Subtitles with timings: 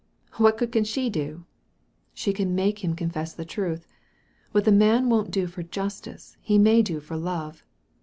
[0.21, 1.45] *« What good can she do
[2.15, 3.85] ?"She can make him confess the truth.
[4.51, 7.63] What the man won't do for justice he may do for love.